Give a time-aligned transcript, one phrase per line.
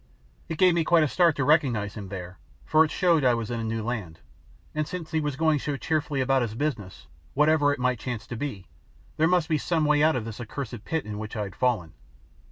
[0.49, 3.51] It gave me quite a start to recognise him there, for it showed I was
[3.51, 4.17] in a new land,
[4.73, 8.35] and since he was going so cheerfully about his business, whatever it might chance to
[8.35, 8.65] be,
[9.17, 11.93] there must be some way out of this accursed pit in which I had fallen.